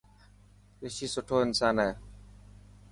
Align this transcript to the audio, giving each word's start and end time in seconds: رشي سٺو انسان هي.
رشي 0.83 1.07
سٺو 1.13 1.37
انسان 1.45 1.75
هي. 1.85 1.91